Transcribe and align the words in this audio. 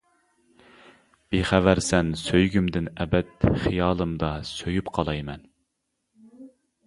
بىخەۋەرسەن 1.33 2.09
سۆيگۈمدىن 2.21 2.89
ئەبەد 3.03 3.45
خىيالىمدا 3.65 4.33
سۆيۈپ 4.53 4.89
قالاي 4.97 5.23
مەن. 5.31 5.45